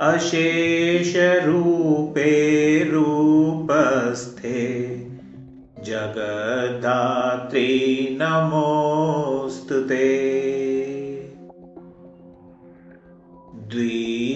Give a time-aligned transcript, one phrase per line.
[0.00, 4.98] अशेषरूपे रूपस्थे
[5.84, 10.29] जगद्धात्री नमोऽस्तु ते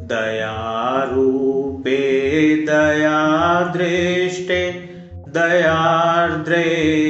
[0.00, 4.88] दयारूपे दयादृष्टे
[5.28, 7.09] दयार्द्रे